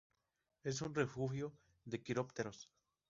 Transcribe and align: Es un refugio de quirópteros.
Es 0.63 0.81
un 0.81 0.95
refugio 0.95 1.53
de 1.85 2.01
quirópteros. 2.01 2.71